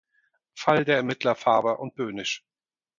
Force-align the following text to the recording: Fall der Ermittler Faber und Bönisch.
Fall 0.55 0.83
der 0.83 0.95
Ermittler 0.95 1.35
Faber 1.35 1.77
und 1.79 1.93
Bönisch. 1.93 2.43